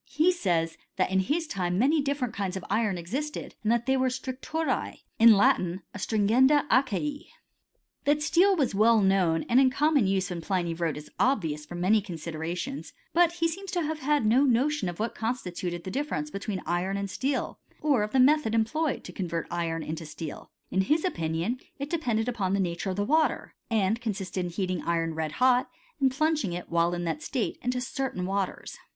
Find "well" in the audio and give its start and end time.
8.73-8.99